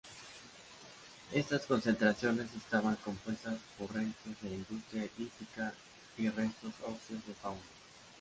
Estas 1.31 1.67
concentraciones 1.67 2.49
estaban 2.55 2.95
compuestas 3.05 3.59
por 3.77 3.93
restos 3.93 4.33
de 4.41 4.49
industria 4.55 5.07
lítica 5.15 5.73
y 6.17 6.27
restos 6.29 6.73
óseos 6.83 7.23
de 7.27 7.35
fauna. 7.35 7.61